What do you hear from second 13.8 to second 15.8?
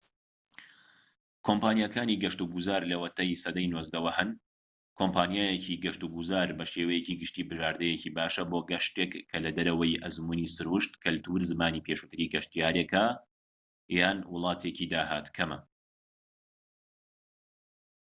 یان وڵاتێکی داهات کەمە